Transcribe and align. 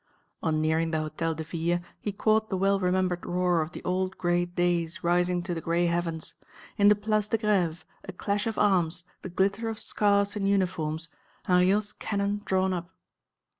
On 0.41 0.59
nearing 0.59 0.89
the 0.89 0.97
Hôtel 0.97 1.35
de 1.35 1.43
Ville, 1.43 1.79
he 1.99 2.11
caught 2.11 2.49
the 2.49 2.57
well 2.57 2.79
remembered 2.79 3.23
roar 3.23 3.61
of 3.61 3.71
the 3.73 3.83
old 3.83 4.17
great 4.17 4.55
days 4.55 5.03
rising 5.03 5.43
to 5.43 5.53
the 5.53 5.61
grey 5.61 5.85
heavens. 5.85 6.33
In 6.75 6.87
the 6.87 6.95
Place 6.95 7.27
de 7.27 7.37
Grève 7.37 7.83
a 8.05 8.11
clash 8.11 8.47
of 8.47 8.57
arms, 8.57 9.03
the 9.21 9.29
glitter 9.29 9.69
of 9.69 9.79
scarfs 9.79 10.35
and 10.35 10.49
uniforms, 10.49 11.07
Hanriot's 11.45 11.93
cannon 11.93 12.41
drawn 12.45 12.73
up. 12.73 12.89